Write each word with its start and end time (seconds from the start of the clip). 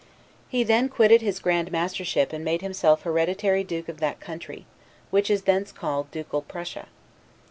He 0.49 0.63
then 0.63 0.89
quitted 0.89 1.21
his 1.21 1.37
grand 1.37 1.71
mastership 1.71 2.33
and 2.33 2.43
made 2.43 2.63
himself 2.63 3.03
hereditary 3.03 3.63
Duke 3.63 3.87
of 3.87 3.99
that 3.99 4.19
country, 4.19 4.65
which 5.11 5.29
is 5.29 5.43
thence 5.43 5.71
called 5.71 6.09
Ducal 6.09 6.41
Prussia. 6.41 6.87